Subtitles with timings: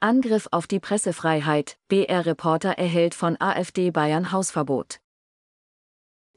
[0.00, 5.00] Angriff auf die Pressefreiheit, BR-Reporter erhält von AfD Bayern Hausverbot.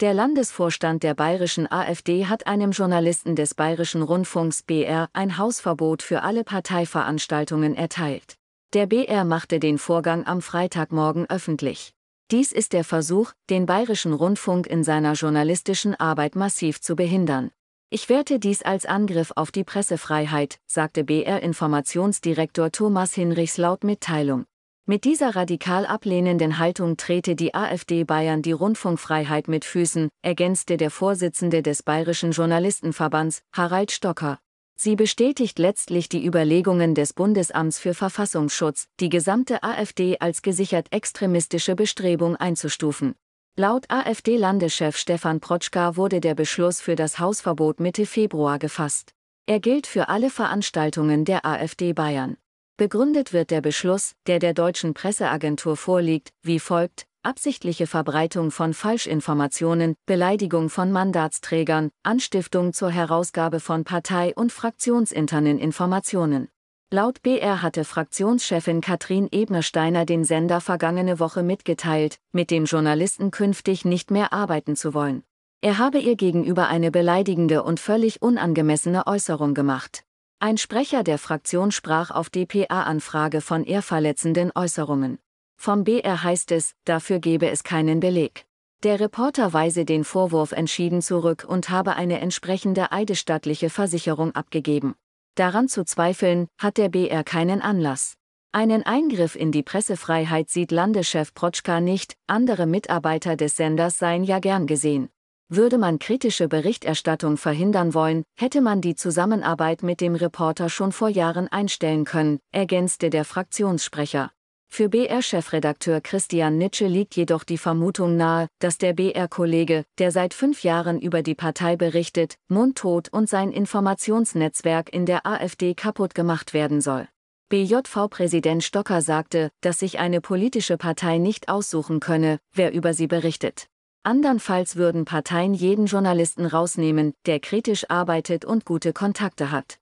[0.00, 6.22] Der Landesvorstand der bayerischen AfD hat einem Journalisten des Bayerischen Rundfunks BR ein Hausverbot für
[6.22, 8.36] alle Parteiveranstaltungen erteilt.
[8.72, 11.92] Der BR machte den Vorgang am Freitagmorgen öffentlich.
[12.30, 17.50] Dies ist der Versuch, den Bayerischen Rundfunk in seiner journalistischen Arbeit massiv zu behindern.
[17.92, 24.44] Ich werte dies als Angriff auf die Pressefreiheit, sagte BR-Informationsdirektor Thomas Hinrichs laut Mitteilung.
[24.86, 30.92] Mit dieser radikal ablehnenden Haltung trete die AfD Bayern die Rundfunkfreiheit mit Füßen, ergänzte der
[30.92, 34.38] Vorsitzende des Bayerischen Journalistenverbands, Harald Stocker.
[34.76, 41.74] Sie bestätigt letztlich die Überlegungen des Bundesamts für Verfassungsschutz, die gesamte AfD als gesichert extremistische
[41.74, 43.16] Bestrebung einzustufen.
[43.60, 49.12] Laut AfD-Landeschef Stefan Protschka wurde der Beschluss für das Hausverbot Mitte Februar gefasst.
[49.44, 52.38] Er gilt für alle Veranstaltungen der AfD Bayern.
[52.78, 59.94] Begründet wird der Beschluss, der der deutschen Presseagentur vorliegt, wie folgt absichtliche Verbreitung von Falschinformationen,
[60.06, 66.48] Beleidigung von Mandatsträgern, Anstiftung zur Herausgabe von Partei- und fraktionsinternen Informationen.
[66.92, 73.84] Laut BR hatte Fraktionschefin Katrin Ebnersteiner den Sender vergangene Woche mitgeteilt, mit dem Journalisten künftig
[73.84, 75.22] nicht mehr arbeiten zu wollen.
[75.60, 80.02] Er habe ihr gegenüber eine beleidigende und völlig unangemessene Äußerung gemacht.
[80.40, 85.20] Ein Sprecher der Fraktion sprach auf DPA-Anfrage von ehrverletzenden Äußerungen.
[85.56, 88.46] Vom BR heißt es, dafür gebe es keinen Beleg.
[88.82, 94.96] Der Reporter weise den Vorwurf entschieden zurück und habe eine entsprechende eidesstattliche Versicherung abgegeben.
[95.34, 98.14] Daran zu zweifeln, hat der BR keinen Anlass.
[98.52, 104.40] Einen Eingriff in die Pressefreiheit sieht Landeschef Protschka nicht, andere Mitarbeiter des Senders seien ja
[104.40, 105.08] gern gesehen.
[105.48, 111.08] Würde man kritische Berichterstattung verhindern wollen, hätte man die Zusammenarbeit mit dem Reporter schon vor
[111.08, 114.30] Jahren einstellen können, ergänzte der Fraktionssprecher.
[114.72, 120.62] Für BR-Chefredakteur Christian Nitsche liegt jedoch die Vermutung nahe, dass der BR-Kollege, der seit fünf
[120.62, 126.80] Jahren über die Partei berichtet, mundtot und sein Informationsnetzwerk in der AfD kaputt gemacht werden
[126.80, 127.08] soll.
[127.48, 133.66] BJV-Präsident Stocker sagte, dass sich eine politische Partei nicht aussuchen könne, wer über sie berichtet.
[134.04, 139.79] Andernfalls würden Parteien jeden Journalisten rausnehmen, der kritisch arbeitet und gute Kontakte hat.